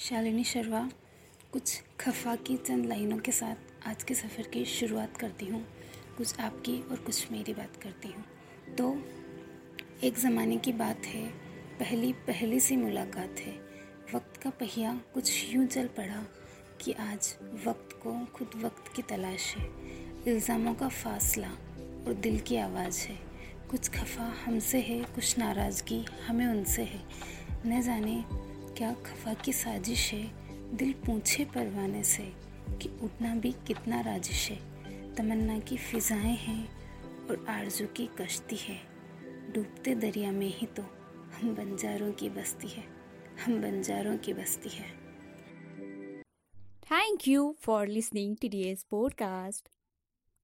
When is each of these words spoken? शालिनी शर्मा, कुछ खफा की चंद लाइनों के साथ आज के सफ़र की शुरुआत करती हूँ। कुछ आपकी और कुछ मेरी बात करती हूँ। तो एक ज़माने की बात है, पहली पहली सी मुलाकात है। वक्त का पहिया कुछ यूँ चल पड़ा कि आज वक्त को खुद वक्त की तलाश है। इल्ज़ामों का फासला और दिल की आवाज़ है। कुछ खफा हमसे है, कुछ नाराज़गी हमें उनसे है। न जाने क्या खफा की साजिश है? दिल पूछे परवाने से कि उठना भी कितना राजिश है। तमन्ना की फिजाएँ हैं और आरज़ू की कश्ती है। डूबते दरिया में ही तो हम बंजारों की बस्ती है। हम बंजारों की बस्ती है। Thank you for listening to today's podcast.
शालिनी 0.00 0.44
शर्मा, 0.44 0.90
कुछ 1.52 1.82
खफा 2.00 2.36
की 2.36 2.56
चंद 2.56 2.86
लाइनों 2.86 3.18
के 3.18 3.32
साथ 3.32 3.88
आज 3.88 4.02
के 4.02 4.14
सफ़र 4.14 4.42
की 4.42 4.64
शुरुआत 4.64 5.16
करती 5.16 5.46
हूँ। 5.46 5.66
कुछ 6.16 6.40
आपकी 6.40 6.82
और 6.82 6.96
कुछ 6.96 7.32
मेरी 7.32 7.54
बात 7.54 7.76
करती 7.76 8.08
हूँ। 8.08 8.24
तो 8.78 9.02
एक 10.06 10.18
ज़माने 10.18 10.56
की 10.56 10.72
बात 10.72 11.06
है, 11.06 11.26
पहली 11.78 12.12
पहली 12.12 12.60
सी 12.60 12.76
मुलाकात 12.76 13.40
है। 13.40 13.52
वक्त 14.14 14.36
का 14.36 14.50
पहिया 14.50 15.00
कुछ 15.14 15.54
यूँ 15.54 15.66
चल 15.66 15.86
पड़ा 15.86 16.26
कि 16.80 16.92
आज 16.92 17.36
वक्त 17.66 17.92
को 17.92 18.26
खुद 18.26 18.50
वक्त 18.56 18.92
की 18.96 19.02
तलाश 19.02 19.56
है। 19.56 19.70
इल्ज़ामों 20.26 20.74
का 20.74 20.88
फासला 20.88 21.50
और 22.06 22.14
दिल 22.14 22.40
की 22.40 22.56
आवाज़ 22.56 23.06
है। 23.08 23.18
कुछ 23.70 23.88
खफा 23.88 24.34
हमसे 24.44 24.80
है, 24.80 25.02
कुछ 25.04 25.38
नाराज़गी 25.38 26.04
हमें 26.26 26.46
उनसे 26.46 26.82
है। 26.82 27.02
न 27.66 27.82
जाने 27.82 28.49
क्या 28.80 28.92
खफा 28.92 29.34
की 29.34 29.52
साजिश 29.52 30.12
है? 30.12 30.30
दिल 30.76 30.92
पूछे 30.92 31.44
परवाने 31.44 32.04
से 32.04 32.32
कि 32.82 32.88
उठना 33.02 33.34
भी 33.34 33.52
कितना 33.52 34.00
राजिश 34.00 34.50
है। 34.50 34.56
तमन्ना 35.14 35.58
की 35.58 35.76
फिजाएँ 35.76 36.36
हैं 36.36 36.68
और 37.28 37.46
आरज़ू 37.48 37.86
की 37.86 38.06
कश्ती 38.06 38.56
है। 38.56 38.80
डूबते 39.52 39.94
दरिया 39.94 40.32
में 40.32 40.46
ही 40.46 40.66
तो 40.66 40.82
हम 41.34 41.54
बंजारों 41.54 42.12
की 42.12 42.28
बस्ती 42.28 42.68
है। 42.68 42.84
हम 43.44 43.62
बंजारों 43.62 44.18
की 44.18 44.32
बस्ती 44.32 44.68
है। 44.68 44.98
Thank 46.92 47.28
you 47.28 47.52
for 47.68 47.86
listening 47.86 48.36
to 48.36 48.44
today's 48.44 48.84
podcast. 48.94 49.79